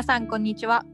[0.00, 0.86] 皆さんこんにちは。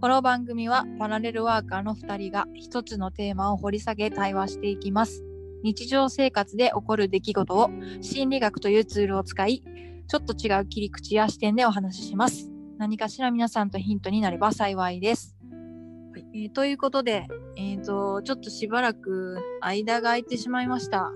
[0.00, 5.22] この番組はパラレルワーカーの2人が一つのテーマを掘り下げ対話していきます。
[5.62, 7.70] 日常生活で起こる出来事を
[8.00, 9.62] 心理学というツールを使い
[10.08, 12.50] ちょっと違う切り口や視点でお話しします。
[12.76, 15.36] 何かしら皆さんとヒントになれば幸いです、
[16.12, 16.26] はい。
[16.34, 21.12] えーということで、えー、とちょっとしばらく間が空いてしまいました。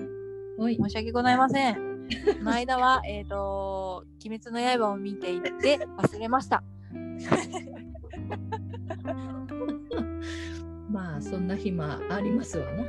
[0.57, 0.77] はい。
[0.77, 1.90] 申し訳ございません。
[2.39, 6.63] こ の間は、えっ、と、鬼滅の刃を見ていて忘れました。
[10.91, 12.85] まあそんな暇ありますわな。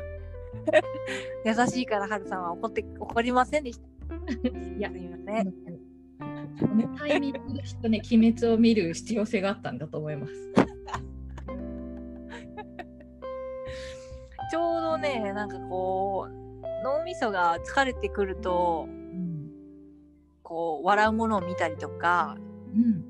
[1.46, 3.86] 優しいから、はるさんは怒って、怒りませんでした。
[4.78, 5.52] いやすみません。
[5.52, 5.58] こ
[6.76, 10.34] のタイミングできっとね、鬼滅を見る必要性があったんだと思います。
[14.52, 16.34] ちょうどね、なんかこう、
[16.84, 19.01] 脳みそが疲れてくると、うん。
[20.52, 22.36] こう、笑うものを見たりとか、
[22.76, 23.06] うん。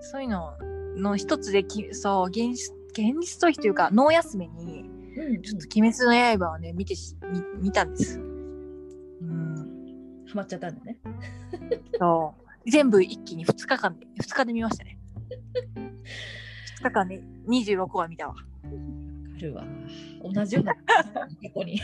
[0.00, 0.56] そういうの
[0.96, 4.80] の一つでき、そう、現実、現実逃避というか、脳休みに、
[5.16, 8.18] うん、ちょっと鬼滅の刃をね、見てし、見見たんです。
[8.18, 8.22] う
[9.24, 10.24] ん。
[10.26, 10.98] ハマっちゃったんだね。
[11.96, 12.34] そ
[12.66, 14.98] う全部一気に2日間で2日で見ましたね
[16.80, 19.64] 2日間で26話見たわあるわ。
[20.24, 20.74] 同じような。
[20.74, 20.80] こ
[21.54, 21.80] こに。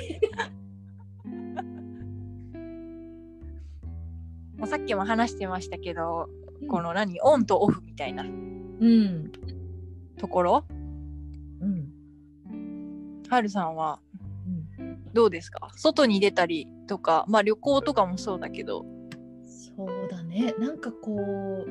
[4.62, 6.28] もうさっきも話してましたけど、
[6.70, 7.20] この何？
[7.20, 9.32] オンとオフみたいなうん。
[10.16, 10.64] ところ？
[11.60, 11.88] うん。
[13.28, 13.98] はるさんは？
[14.78, 15.02] うん。
[15.12, 15.72] どうですか？
[15.74, 18.86] 外に出たりとかまあ旅行とかもそうだけど
[19.76, 20.54] そうだね。
[20.60, 21.66] なんかこう、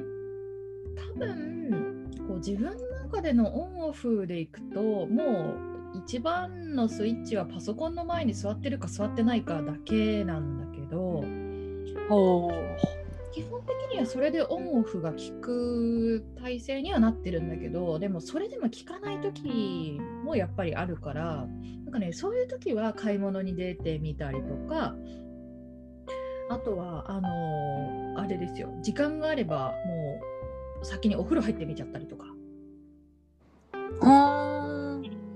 [1.16, 5.56] 多分こう自分の中でのオンオフでいくと、も
[5.96, 11.22] う一番のスイッチはパソコンの前に座ってるか座ってないかだけなんだけど、ほ
[13.34, 21.48] 基本的にはそれでオンオフが効く体制にはなってるんだけど、でもそれでも効かない時もやっぱりあるから、
[21.86, 24.96] なんかね、そういう時は買い物に出てみたりとか、
[26.50, 30.20] あとは、あのーあれですよ、時間があれば、も
[30.82, 32.26] う先にお風呂入ってみちゃったりとか、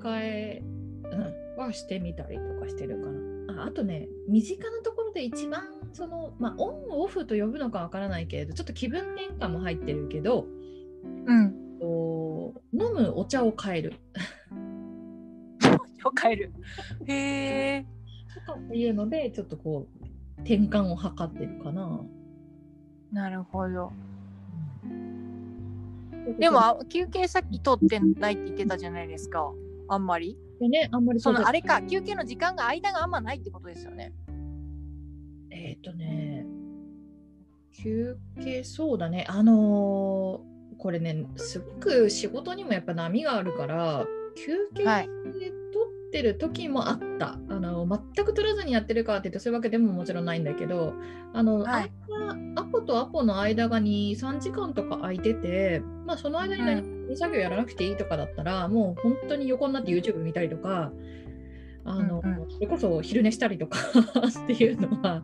[0.01, 0.61] 替え、
[1.03, 3.07] うん、はしてみたりとかしてるか
[3.53, 3.63] な。
[3.63, 5.63] ああとね、身近なところで一番、
[5.95, 10.45] その、まあ、オンオフと呼ぶのかわからないけれど、ちょっと気分転換も入ってるけど、
[11.25, 11.79] うん。
[11.79, 13.93] と飲むお茶を変える。
[16.03, 16.53] を変える。
[17.05, 17.85] へえ
[18.45, 22.05] とかっていうので、ちょっとこう、転換を図ってるかな。
[23.13, 23.93] なるほど。
[26.37, 29.49] でもあ休憩さっき取ってないって言ってたじゃないですか。
[29.87, 30.37] あんまり。
[30.59, 34.11] でね、あんまりそのあれか休憩の時間が間があんまないってことですよね。
[35.55, 36.45] えっ、とね、
[37.71, 44.05] 休憩、そうだね、あのーこれね、すごく仕事にもやっぱ波があるから、
[44.35, 45.15] 休憩はい取
[46.07, 47.37] ってる時もあった。
[47.49, 50.93] あの全く取らずにやってるかって言うとそういうわけでももちろんないんだけど、
[51.33, 51.91] あの、はい。
[52.09, 60.91] 間アポとアポの間が2、3時間とか空いてて、まあその間に何も作業やらなくていいとかだったら、もう本当に横になって YouTube 見たりとか、
[61.85, 63.79] あの、うんうそれこそ昼寝したりとか
[64.43, 65.23] っていうのは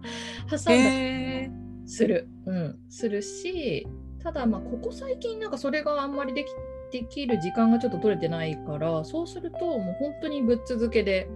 [0.50, 1.52] 挟んだり。
[1.86, 3.88] する、うん、するし、
[4.20, 6.48] ただまあここ最近なんかそれがあんまりでき
[6.92, 11.28] できる時間がちょっと取れてないから、そうするともう本当にぶっ続けで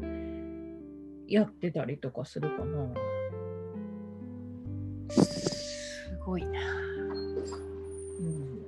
[1.28, 2.94] やってたりとかするかな。
[5.10, 6.52] すごいな。
[8.20, 8.66] うん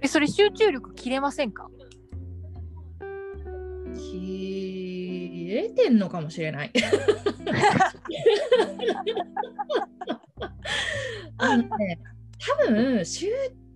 [0.00, 1.70] え、それ集中力切れませんか？
[3.94, 4.83] 切
[5.48, 6.72] れてんのかもしれない。
[11.36, 11.98] あのね、
[12.38, 13.26] 多分週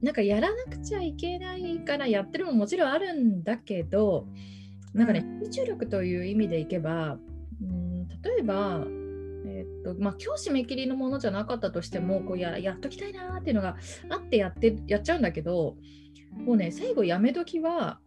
[0.03, 4.29] なんかやらなくちゃいけないからやってるのももちろんあるんだけど、
[4.95, 7.19] なんかね、集中力という意味でいけば、
[7.61, 8.85] うん、例えば、
[9.47, 13.77] えーっとまあ、今日締め切りのものじゃなかったとしてもこうややっときたいなーっていうのが
[14.11, 15.77] あってやってやっちゃうんだけど
[16.37, 17.99] もうね最後やめ時は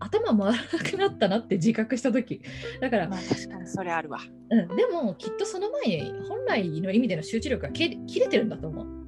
[0.00, 2.42] 頭回らなくなったなって自覚した時
[2.80, 4.20] だから、まあ確かにそれあるわ。
[4.50, 8.84] うん、でもきっとその前に本来の意味での集中力が切切れてるんだと思う。
[8.84, 9.00] うん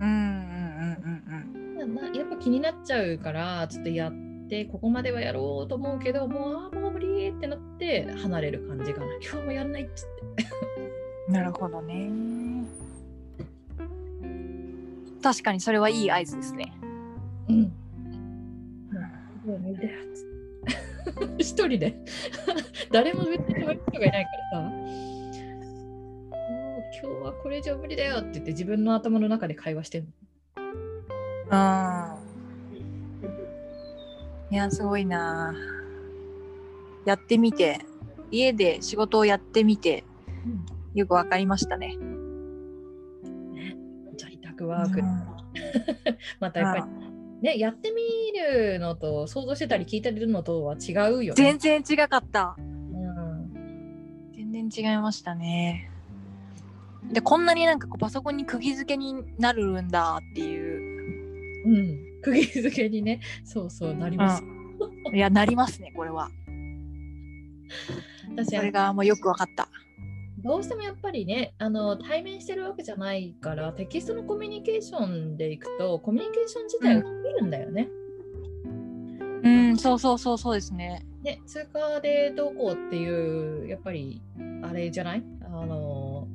[0.00, 4.12] うんうんうんなやっぱ気になっちゃうからちょっとやっ
[4.48, 10.46] てここまではやろうと思うけどもうあーもう無理ってなって離れる感じかな 今日もやんないっつって
[11.28, 11.34] うん。
[11.34, 12.10] なるほどね。
[15.22, 16.72] 確かにそれはいい合図ですね。
[17.48, 17.72] うん
[21.38, 21.94] 一人で。
[22.90, 24.68] 誰も別に止める人がいないからさ。
[24.68, 24.76] も
[26.78, 30.06] う今日はこれ以上無理だよって言って自分の頭の中で会話してる
[34.50, 35.54] いやすごいな。
[37.04, 37.80] やってみて。
[38.30, 40.04] 家で仕事をやってみて。
[40.94, 41.96] よくわかりましたね。
[43.52, 43.76] ね。
[44.16, 45.04] 在宅ワーク、うん。
[46.40, 51.58] またやっぱり、ね、やってみるのと想像してたり聞いたりするのとは違うよね。
[51.58, 52.56] 全然違かった。
[52.58, 55.90] うん全然違いましたね。
[57.12, 64.42] でこんなになんかこうパソコンに釘付けになるんだっていう、うん、釘付けにね、そうそうなります。
[65.12, 66.30] いやなりますねこれは。
[68.30, 69.68] 私それがもうよくわかった。
[70.38, 77.88] どうしてもやっぱりねあの対面してるわけじゃないからテキストのコミュニケーションでいくとコミュニケーション自体が増えるんだよね。
[77.98, 78.03] うん
[79.76, 81.04] そうそうそうそうですね。
[81.22, 84.22] ね通貨でどうこうっていうやっぱり
[84.62, 85.24] あれじゃない？
[85.44, 86.26] あの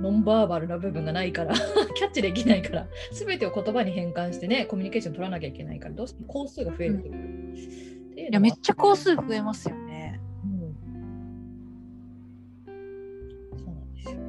[0.00, 1.54] ノンバーバルな部分がないから
[1.96, 7.10] キャッチできないから全てを言葉に変換してねコミュニケーション取らなきゃいけないからどうしても工数が増えるってい
[8.26, 10.20] う,、いやめっちゃ工数増えますよね。
[10.44, 10.76] うん
[13.56, 14.20] そうなんですよ。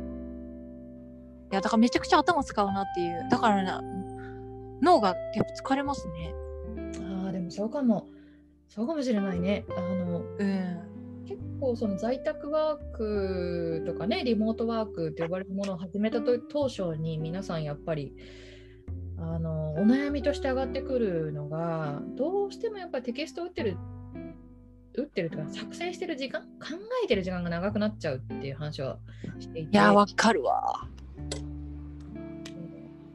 [1.52, 3.82] いやだからめちゃくちゃ頭使うなっていうだからな
[4.82, 6.34] 脳がやっぱ疲れますね。
[7.50, 8.08] そうかも
[8.68, 9.66] そうかもしれないね。
[9.76, 10.90] あのうん。
[11.26, 18.16] 結構その在宅ワークとかねリモートワークって呼ばれるものを始めたと当初に皆さんやっぱり
[19.16, 23.78] あのお悩みとして上がってくるのがどうしてもやっぱりテキストを打ってる
[24.96, 26.48] 打ってるとか作成してる時間考
[27.04, 28.98] えてる時間が長くなっちゃうっていう話を
[29.40, 30.88] していていやわかるわ。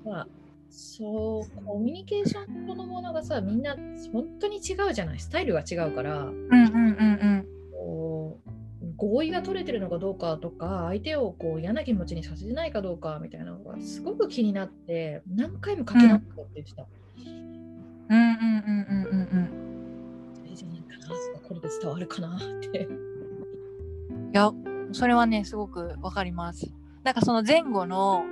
[0.04, 0.28] まあ
[0.76, 3.76] そうコミュニケーションそのものがさみんな
[4.12, 8.50] 本当に違うじゃないスタイルが違うからうんうんうんこう
[8.96, 16.86] 合意が取れてるのかどうかとか相手をこう嫌な気持ちにさせてないかどうかみたいなのがすごく気になって何回も書き直ったって言ってた。
[17.18, 17.26] うん。
[18.08, 21.08] うんうんうんうんうんそれじゃないかな
[21.48, 22.40] これで伝わるかなっ
[22.72, 22.86] て。
[22.86, 24.30] うん。
[24.30, 24.52] いや
[24.92, 26.72] それはねすごくわかります。
[27.04, 28.24] なんかその前後の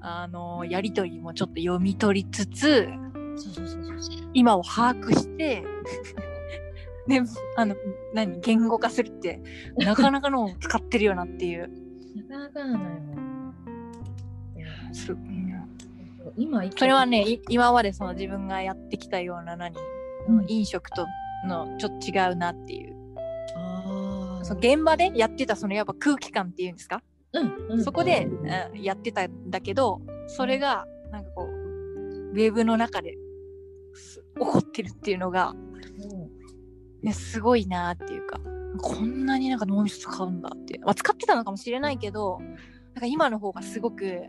[0.00, 2.88] あのやりとりもちょっと読み取りつつ。
[4.34, 5.64] 今を把握して
[7.06, 7.22] ね
[7.56, 7.76] あの
[8.14, 9.40] 何言語化するって
[9.76, 11.70] なかなかのを使ってるよなっていう。
[12.28, 12.88] なかなかなのよ。
[14.56, 15.16] いやす
[16.36, 19.74] 今それはねい今までその自分がやってきたような何、
[20.28, 20.44] うん。
[20.48, 21.06] 飲食と
[21.46, 22.96] のちょっと違うなっていう。
[23.56, 24.44] あー。
[24.44, 27.02] その現場でやってたそのやっぱ空気感っていうんですか、
[27.84, 33.16] そこで、うんやってたんだけどそれがなんかこうウェブの中で
[33.94, 36.30] す起こってるっていうのが、うん
[37.02, 38.40] ね、すごいなっていうか
[38.80, 42.38] こんなになんか脳みそ使うんだってまあ、使ってたのかもしれないけど
[42.94, 44.22] なんか今の方がすごく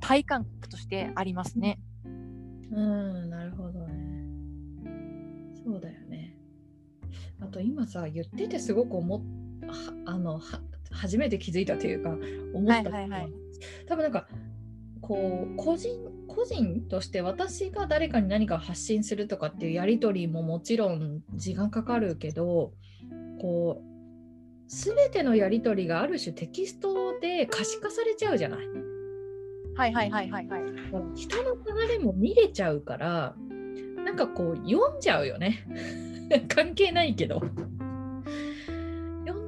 [0.00, 1.78] 体感覚としてありますね。
[2.04, 3.94] うん、なるほどね。
[5.64, 6.36] そうだよね。
[7.40, 9.20] あと今さ、言っててすごく思っ
[9.66, 10.60] はあのは
[11.04, 12.16] 初めて気づいたというか、
[12.54, 13.32] 思ったはいはいはい
[13.86, 14.26] 多分なんか、
[15.00, 15.90] こう、個人、
[16.26, 22.72] 個人として私が誰かに何か発信するとかっていうやり取りももちろん時間かかるけど、
[23.40, 28.66] こう、すべてのやり取りがある種テキストで可視化されちゃうじゃない。
[29.76, 30.62] はいはいはいはいはい。
[31.14, 33.34] 人の流れも見れちゃうから
[34.04, 35.66] なんかこう読んじゃうよね
[36.48, 37.66] 関係ないけど読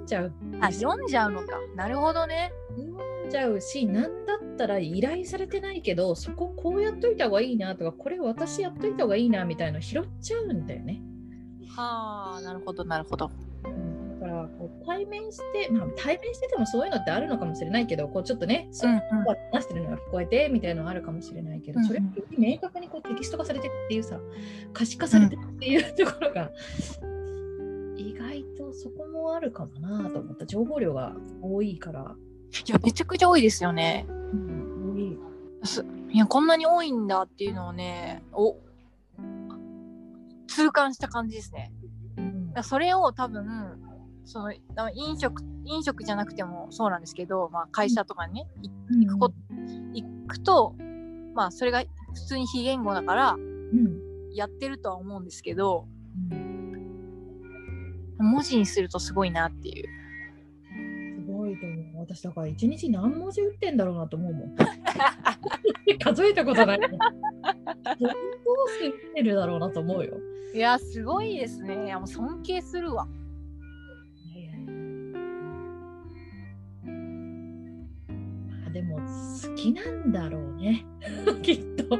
[0.06, 1.46] んじゃうあ読んじゃうのか。
[1.75, 2.52] なるほどね。
[2.76, 2.92] 読
[3.26, 11.02] んじゃうしなんだったら依頼されてないけどそここうやっといた方がいいなとかこれ私やっといた方がいいなみたいなの拾っちゃうんだよね、
[11.68, 13.30] はあなるほどなるほど。
[13.64, 19.02] うん、だからこう対面してまあ対面しててもそういうのってあるのかもしれないけどこうちょっとねそううんうん
[19.52, 24.20] 話してるのが聞こえてみたいなのあるかもしれないけど、うんうんそれより明確にこうテキスト化されてるっていうさ
[24.72, 26.50] 可視化されてるっていうところが、
[27.96, 30.46] 意外とそこもあるかもなと思った。
[30.46, 32.14] 情報量が多いから、
[32.66, 34.06] いやめちゃくちゃ多いですよね。
[34.08, 35.18] うん、多い。
[36.16, 38.56] やこんなに多いんだっていうのをねお
[40.46, 41.72] 痛感した感じですね。
[42.16, 42.52] うん。
[42.62, 43.78] それを多分
[44.24, 48.70] そのあ飲食飲食じゃなくてもそうなんですけど、まあ、会社とかにね、い
[49.04, 49.32] 行くこ
[49.92, 50.74] 行くと
[51.34, 51.82] まあそれが
[52.14, 54.06] 普通に非言語だからうん。
[54.32, 55.86] やってるとは思うんですけど
[56.30, 56.45] うん
[58.18, 59.88] 文字にするとすごいなっていう。
[61.20, 64.56] すごいと思う私だから一日何文字打ってんだろうなと思うもん
[65.99, 70.14] 数えたことないどうして打ってるだろうなと思うよ
[70.56, 71.85] いやすごいですね。
[71.85, 73.06] いやもう尊敬するわ。
[78.46, 80.87] まあでも好きなんだろうね
[81.42, 81.99] きっと。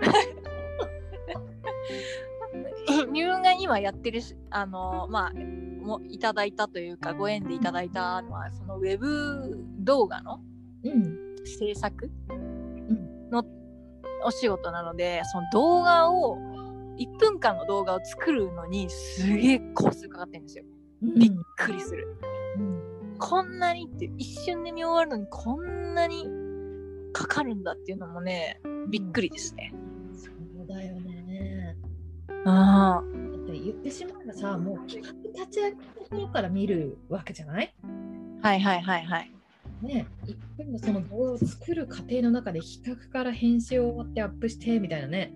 [3.17, 10.41] 自分が今やってるしあのまあもいただいたというかご縁でいただいたのはそのウェブ動画の
[10.85, 13.43] うん制作んの
[14.25, 16.37] お仕事なのでその動画を
[16.99, 20.65] 1分間の動画を作るのにすげえコースかかってるんですよ。
[21.03, 22.07] びっくりする。
[22.59, 26.29] うんこんなにって一瞬で見終わるのにこんなに
[27.15, 29.73] かかるんだっていうのもねびっくりですね。
[30.15, 30.31] そ
[30.63, 31.16] うだよね。
[32.49, 35.13] あだって言ってしまえばさ、もう企画
[35.45, 37.75] 立ち上げのところから見るわけじゃない？
[38.43, 39.33] あはいはいはいはい。
[39.83, 45.33] ね、一分のその動画を作る過程の中で企画から編集を終わってアップしてみたいなね、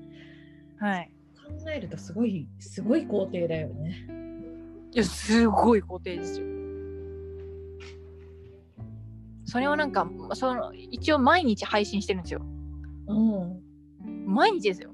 [0.78, 1.12] はい。
[1.36, 4.06] 考えるとすごい、すごい工程だよね。
[4.92, 6.46] いやすごい工程ですよ。
[9.44, 12.40] それをなんかその一応毎日配信してるんですよ。
[13.08, 13.60] うん。
[14.26, 14.90] 毎日ですよ。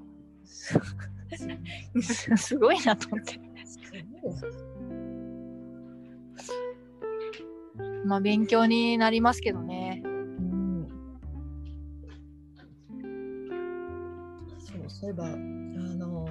[2.01, 3.39] すごいなと思って。
[8.05, 10.01] まあ勉強になりますけどね。
[10.05, 10.87] うん
[14.59, 16.27] そうそういえば、あの、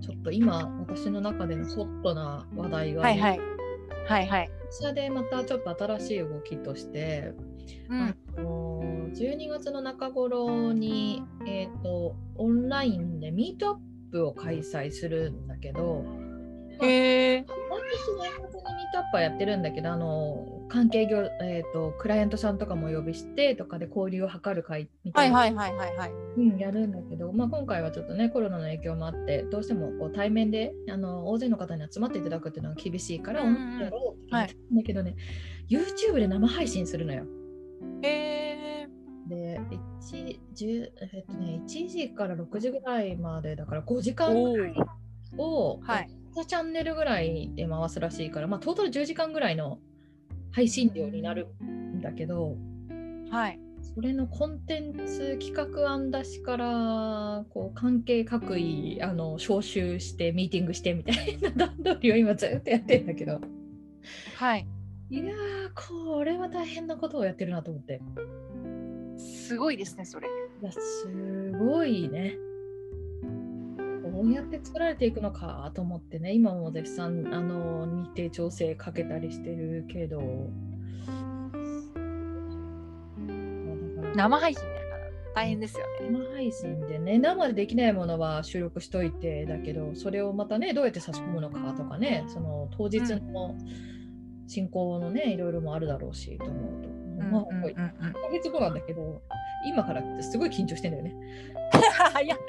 [0.00, 3.40] ちょっと今、私の中でのホットな話題が、はいはい。
[4.06, 4.48] はいはい。
[4.48, 7.34] 会社でまたちょっと新しい動きとして、
[7.88, 8.00] うん。
[8.02, 8.66] あの
[9.14, 13.80] 12月の中頃に、えー、とオンラインでミートアップ
[14.14, 16.04] を開催するんだけど、
[16.82, 17.44] へえ。
[17.70, 26.10] 毎年年末にミートアップはやってるんだけどあの関係業、えー、とクライアントさんとかもお呼びしてとかで交流を図る会みたな、はいいはいはいはいはい。
[26.36, 33.78] うん、やるんだけど、まあ、今回はちょっとねコロナの影響もあってどうしてもこう対面であの大勢の方に集まっていただくっていうのは厳しいから、オン
[34.30, 35.16] ライんだけどね、
[35.68, 37.24] YouTube で生配信するのよ。
[38.02, 38.55] へえ。
[39.28, 39.60] で、
[40.00, 44.74] 1, 10えっとね、1時から6時ぐらいまでだから5時間おぐらい
[45.36, 46.10] を、はい。
[46.36, 49.78] 2チャンネルぐらいで回すらしいから、まあ、トータル10時間ぐらいの
[50.52, 52.56] 配信量になるんだけど、
[53.30, 53.60] はい。
[53.94, 63.40] それのコンテンツ企画案出しからこう関係各位あの招集してミーティングしてみたいな段取りを今ずっとやってんだけど
[64.36, 64.66] はい。
[65.08, 65.28] いやー
[65.74, 68.00] これは大変なことをやってるなと思って
[69.46, 70.26] すごいですね、それ。
[70.60, 71.08] いやす
[71.52, 72.36] ごいね。
[74.12, 80.20] どうやって作られていくのかと思ってね今も絶賛あの日程調整かけたりしてるけど。
[84.16, 86.08] 生配信だから大変ですよね。
[86.10, 93.54] 生配信でね生でできないものは収録しといてだけどそれをまたねどうやって差し込むのかとかねその当日の
[94.46, 97.72] 進行のねいろいろもあるだろうしと思うと、まあうんうんうん。
[97.72, 97.74] 1
[98.12, 99.22] ヶ月後なんだけど
[99.66, 101.14] 今からってすごい緊張してんだよね。
[102.24, 102.36] いや、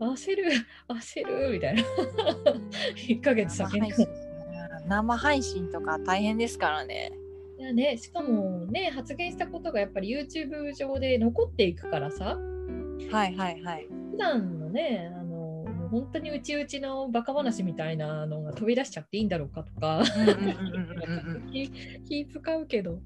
[0.00, 0.44] 焦る
[0.88, 1.82] 焦るみたいな。
[2.96, 3.92] 1ヶ月先に。
[4.88, 7.12] 生配信とか大変ですからね。
[7.58, 12.38] いやねしかもね発言したことがやっぱり YouTube 上で残っていくからさ。
[13.10, 13.86] はいはいはい。
[14.10, 15.12] 普段のね
[15.90, 20.02] 本当にうちうちのバカ話みたいなのが飛び出しちゃっていいんだろうかとか
[21.52, 21.70] 気
[22.08, 23.00] 気使うけど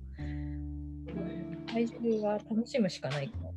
[1.72, 3.50] 最終は楽しむしかないから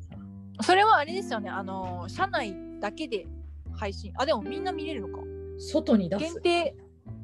[0.58, 1.50] さそれはあれですよね。
[1.50, 3.26] あの社内だけで
[3.72, 4.12] 配信。
[4.16, 5.22] あでもみんな見れるのか。
[5.58, 6.76] 外に出す限定。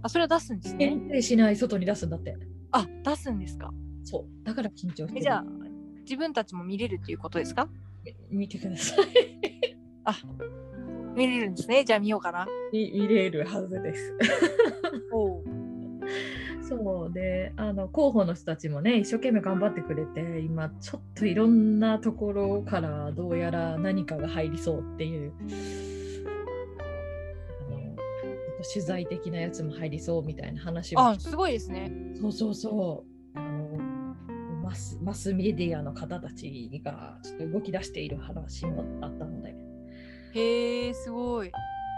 [0.02, 0.88] あそれは出すんですね。
[0.88, 2.36] 限定しない外に出すんだって
[2.70, 3.72] あ出すんですか。
[4.04, 5.44] そうだから緊張してじゃあ
[6.02, 7.68] 自分たちも見れるっていうことですか？
[8.30, 9.06] 見てください
[11.14, 11.84] 見れるんですね。
[11.84, 12.46] じゃあ見ようかな。
[12.72, 14.14] 見見れるはずです
[16.66, 25.32] そうであの広報の人たちもね一生懸命頑張ってくれて今ちょっといろんなところからどうやら何かが入りそうっていう
[27.68, 27.96] あの
[28.72, 31.92] 取材的なやつも入りそうみたいな話をあすごいですね。
[32.20, 33.04] そうそうそ
[33.34, 33.78] うあの
[34.62, 39.54] マスマスメディアの方たちがちょっと動き出している話もあったので、
[40.34, 41.52] へえすごい。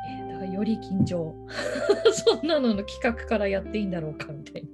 [0.09, 1.35] えーだからより緊張
[2.13, 4.69] そんなのの企画からやっていいんだろうかみたいな。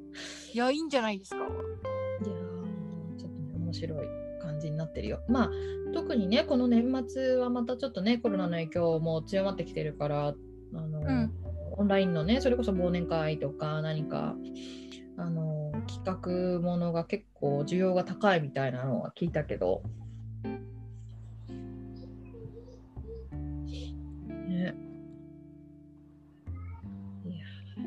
[0.52, 1.36] いやいいんじゃないですか。
[1.36, 4.06] いやーちょっとね面白い
[4.40, 5.20] 感じになってるよ。
[5.28, 5.50] まあ
[5.94, 10.34] 特にねこの年末はまたちょっとねコロナの影響も強まってきてるからあ
[10.74, 11.32] の、ん
[11.74, 14.36] オンラインのねそれこそ忘年会とか何か
[15.16, 19.82] あの企画ものが結構需要が高いみたいなのは聞いたけど。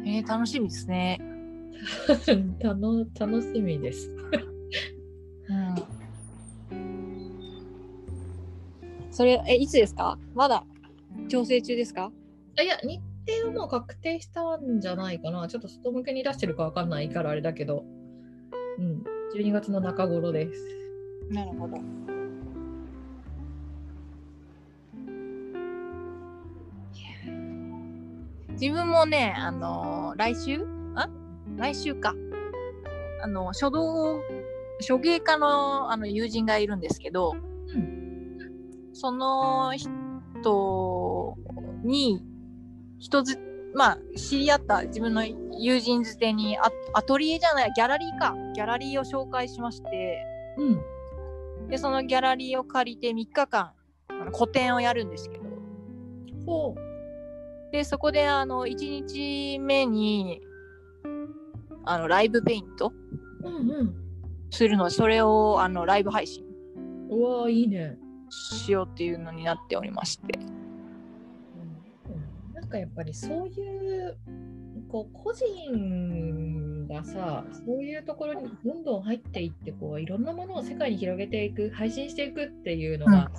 [0.05, 1.19] えー、楽しみですね。
[2.59, 4.09] 楽楽しみです、
[5.49, 5.75] うん。
[9.11, 10.17] それえいつですか？
[10.33, 10.65] まだ
[11.27, 12.11] 調整中ですか？
[12.57, 13.01] あいや日
[13.41, 15.47] 程はもう確定したんじゃないかな。
[15.47, 17.83] ちょっと外向けに出してるかわかんないからあれだけど、
[18.77, 19.03] うん、
[19.35, 20.65] 12月の中頃です。
[21.29, 21.77] なるほど。
[28.59, 30.65] 自分もね、あのー来週？
[30.95, 31.09] あ？
[31.57, 32.13] 来週か。
[33.21, 34.21] あの、書道、
[34.79, 37.33] 書芸家のあの友人がいるんですけど、
[37.73, 38.37] うん。
[38.93, 41.35] その人
[41.83, 42.23] に、
[42.99, 43.37] 人ず、
[43.73, 48.35] まあ、知り合った自分の友人づてにア、アトリエじゃない、ギャラリーか。
[48.53, 50.25] ギャラリーを紹介しまして、
[50.57, 51.67] うん。
[51.67, 53.71] で、そのギャラリーを借りて3日間、
[54.31, 55.43] 個展をやるんですけど、
[56.45, 56.75] ほ
[57.75, 60.41] で、そこで、あの、1日目に、
[61.83, 62.93] あの、ライブペイント
[63.43, 63.49] う。
[63.49, 63.95] うんうん。
[64.49, 66.45] するので、それを、あの、ライブ配信
[67.09, 67.97] うわーいいね。
[68.29, 70.39] しようっていうのになっておりまして。
[70.39, 70.55] うん
[72.53, 74.17] なんかやっぱりそういう
[74.89, 83.29] こう個人がさそういうところにどんどん入っていってこういろんなものを世界に広げていく配信していくっていうのが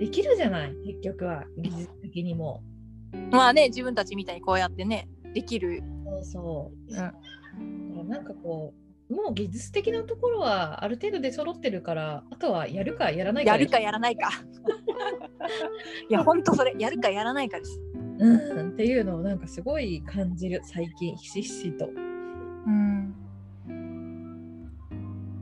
[0.00, 0.74] できるじゃない？
[0.84, 2.64] 結局は技術的にも。
[3.30, 5.82] まあね、自分たちみたいにこうやってね、できる。
[6.04, 6.94] そうそう。
[7.60, 8.74] うんなんかこ
[9.10, 14.30] うもう技術的なところはある程度で揃ってるからあとはやるかやらないかやるかやらないか。
[16.08, 17.80] いや、ほんとそれ、やるかやらないかです。
[18.18, 21.88] うん、っていうのをなんかすごい感じる最近ひしひしと。
[22.66, 23.14] うん。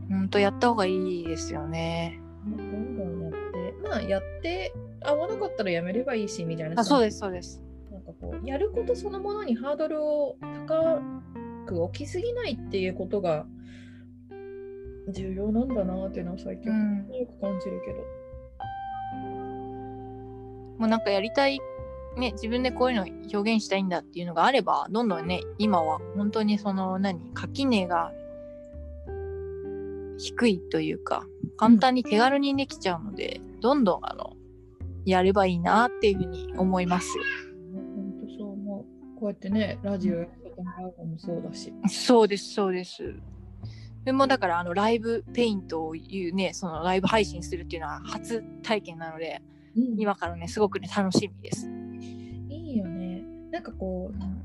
[0.09, 2.21] ほんとやった方がいいですよね。
[2.47, 6.81] どんどんやって、まあやって合わなかったらやめればいいしみたいな。
[6.81, 7.63] あ、そうです、そうです。
[7.91, 10.37] なんかこう、やることそのものにハードルを
[10.69, 11.01] 高
[11.67, 13.47] く置きすぎないっていうことが
[15.09, 17.09] 重要なんだなっていうのは最近うん。
[17.15, 18.21] よく感じるけど。
[20.79, 21.61] もうなんかやりたい、
[22.17, 28.13] ね、自分でこういうの表現したいんだっていうのがあれば、どんどんね、今は本当にその何、垣根が
[30.17, 34.30] 低いというか、簡単に手軽にできちゃうので、どんどんあの、
[35.05, 37.09] やればいいなっていうふうに思います。
[37.73, 39.19] 本当そう思う。
[39.19, 41.73] こうやってね、ラジオやってもらうのもそうだし。
[41.89, 43.15] そうです、そうです。
[44.05, 49.43] でもだからあのライブペイントをいうね、そのライブ配信するっていうのは初体験なので、
[49.77, 51.69] うん今からね、すごくね、楽しみです。
[52.49, 53.23] いいよね。
[53.53, 54.41] なんかこう、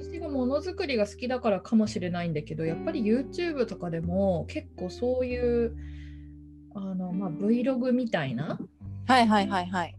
[0.00, 5.76] 私がものづくりが好きだからかもしれないんだけどやっぱり YouTube とかでも結構そういう
[6.74, 8.58] あの、まあ、Vlog みたいな
[9.10, 9.96] はいはいはいはい。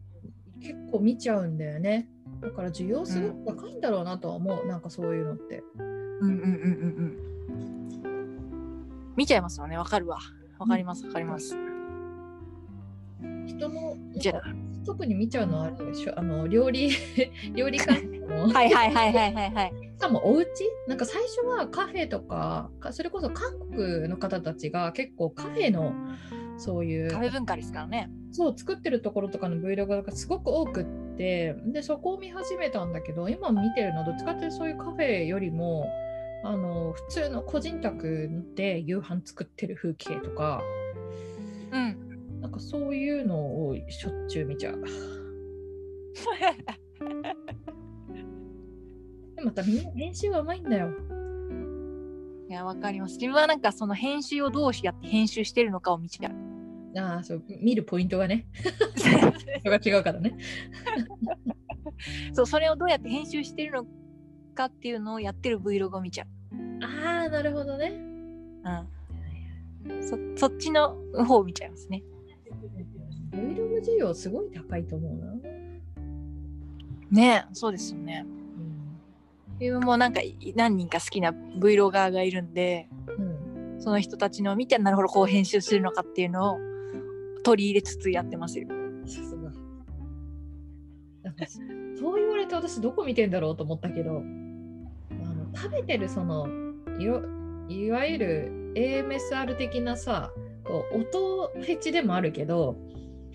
[0.62, 2.08] 結構見ちゃうんだよね
[2.42, 9.14] だから需要すごく高いんだろうなとは思う、なんかそういうのってうんうんうんうんうん。
[9.16, 10.20] 見ちゃいますよね、わかるわ。
[10.60, 11.58] わかりますわかります。
[13.48, 14.42] 人のじゃ
[14.86, 16.92] 特に見ちゃうのはあるでしょあの料理
[17.54, 19.74] 料理関係のあ、 はいはいはいはいはいはい。
[19.98, 20.48] しかもお家？
[20.88, 25.94] なんか最初はカフェとかかそれこそ韓国の方たちが結構カフェの
[26.58, 28.10] そういうカフェ文化ですからね。
[28.32, 30.86] そう作ってるところとかの Vlog がすごく多くっ
[31.18, 35.86] てでそこを見始めたんだけど今見てるのはどっちかっていうとそういうカフェよりも
[36.44, 40.62] あの普通の個人宅で夕飯作ってる風景とか
[41.72, 42.12] うん。
[42.42, 44.84] なんかそういうのをしょっちゅう見ちゃう。
[49.36, 50.90] でまたみんな編集がうまいんだよ。
[52.50, 53.14] いや、わかります。
[53.16, 56.51] 自分はなんかその編集をどうやって編集してるのかを見ちゃう。
[56.98, 58.48] ああそう見るポイントがね
[58.96, 60.36] それが違うからね。
[62.34, 63.86] そう、それをどうやって編集してるの
[64.54, 66.26] かっていうのをやってる Vlog を見ちゃ
[66.82, 67.90] ああなるほどね。
[69.86, 69.90] う。
[69.90, 70.04] うん。
[70.04, 72.04] そそっちの方を見ちゃいますね。
[73.32, 75.34] Vlog 需要すごい高いと思うな。
[77.12, 78.26] ねそうですよね。
[78.26, 78.42] うん
[79.60, 80.22] 自分もなんか
[80.56, 86.71] 何人か好きな Vlogger がいるんで、うんその人たちのを見て、なるほどこう編集するのかっていうのを
[87.44, 88.68] 取り入れつつやってますよ。
[89.06, 89.52] さすが。
[92.00, 94.14] そう言われて私どこ見てんだろうと思ったけど、あ
[95.24, 96.48] の食べてるその
[97.70, 100.32] いわゆる AMSR 的なさ、
[100.66, 102.76] こう音フェチでもあるけど、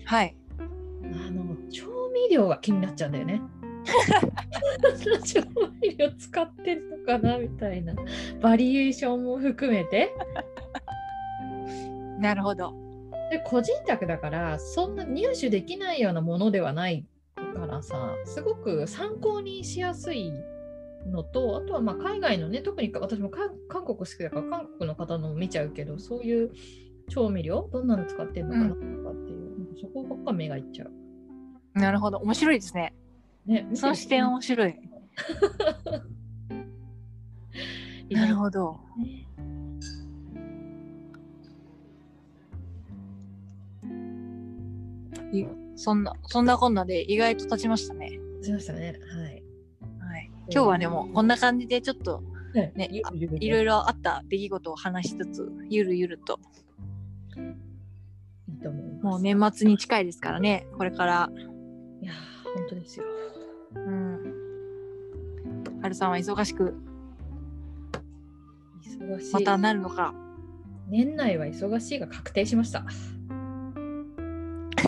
[0.05, 0.35] はい。
[0.59, 3.41] あの調味料が気になっちゃうんだよね。
[5.23, 5.41] 調
[5.81, 7.93] 味料使ってるのかなみたいな
[8.41, 10.13] バリエーションも含めて
[12.19, 12.86] なるほど。
[13.29, 20.31] で個人宅だからそんな入手できないようなものではないからさすごく参考にしやすい
[21.11, 26.51] のとあとはまあ海外のね特に私も韓韓国好きだから韓国の方のも見ちゃうけどそういう
[27.09, 28.79] 調味料どんなの使ってるのかなとか
[29.11, 30.91] っていうのそこばっか目がいっちゃう。
[31.79, 32.17] なるほど。
[32.17, 32.93] 面白いですね。
[33.45, 34.75] ね、その視点面白い。
[38.09, 38.79] なるほど。
[38.97, 39.26] ね
[45.75, 48.99] そんなそんなこんなで意外と経ちましたねしましたね。
[49.13, 49.43] はい。
[49.99, 56.39] はい今日はでもこんな感じでちょっとねねゆるゆるねいろいろあった出来事を話しつつゆるゆると
[58.47, 59.03] いいと思います。
[59.03, 61.29] もう年末に近いですからねこれから
[62.01, 62.15] いやー、
[62.55, 63.05] 本当ですよ。
[63.75, 64.33] うん
[65.81, 66.75] 春さんは忙しく
[68.81, 69.33] 忙しい。
[69.33, 70.13] またなるのか
[70.89, 72.85] 年内は忙しいが確定しました。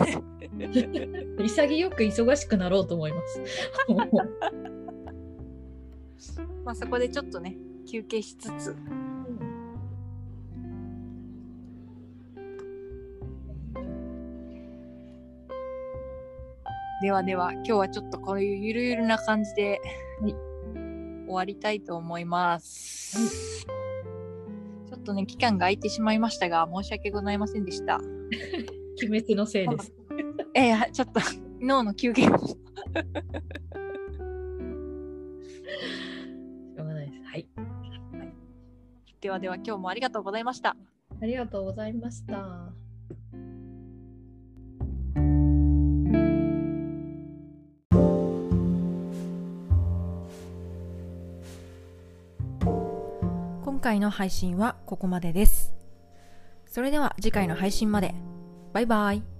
[1.38, 3.42] 潔く忙しくなろうと思います。
[6.64, 7.56] まあそこでちょっとね
[7.90, 8.76] 休憩しつつ。
[17.02, 19.80] ではでは今日はちょっとこういうゆるゆるな感じで、
[20.20, 20.50] はい。
[21.30, 28.00] 終わりたいと思います、ちょっとね期間が空いてしまいましたが申し訳ございませんでした
[29.06, 29.92] 鬼滅のせいです。
[30.54, 31.20] えー、ちょっと
[31.60, 37.22] 脳の休憩をしょうがないです。
[37.24, 37.48] はい。
[39.20, 40.76] ではでは今日もありがとうございました
[41.20, 42.72] ありがとうございました。
[53.62, 55.72] 今回の配信はここまでです。
[56.66, 58.14] それでは次回の配信まで。
[58.72, 59.39] バイバイ。